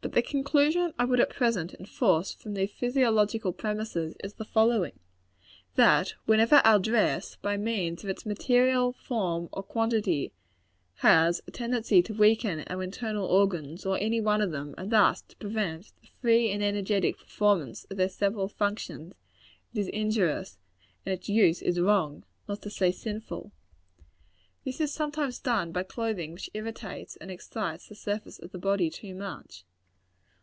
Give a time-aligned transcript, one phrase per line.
[0.00, 0.92] But the conclusion.
[0.98, 4.98] I would at present enforce from these physiological premises, is the following:
[5.76, 10.30] That whenever our dress, by means of its material, form or quantity,
[10.96, 15.22] has a tendency to weaken our internal organs, or any one of them, and thus
[15.22, 19.14] to prevent the free and energetic performance of their several functions,
[19.72, 20.58] it is injurious,
[21.06, 23.52] and its use is wrong, not to say sinful.
[24.66, 28.90] This is sometimes done by clothing which irritates and excites the surface of the body
[28.90, 29.64] too much.